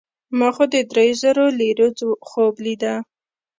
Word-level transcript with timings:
ما 0.37 0.49
خو 0.55 0.63
د 0.73 0.75
دریو 0.91 1.19
زرو 1.21 1.45
لیرو 1.59 1.87
خوب 2.29 2.53
لیده. 2.65 2.93